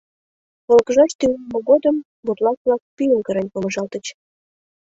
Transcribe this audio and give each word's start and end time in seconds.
Волгыжаш 0.67 1.11
тӱҥалме 1.19 1.59
годым 1.69 1.97
бурлак-влак 2.25 2.81
пӱйым 2.95 3.21
кырен 3.25 3.47
помыжалтыч. 3.53 4.05